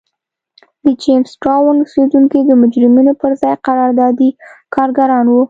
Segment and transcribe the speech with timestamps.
[0.83, 4.29] د جېمز ټاون اوسېدونکي د مجرمینو پر ځای قراردادي
[4.75, 5.39] کارګران وو.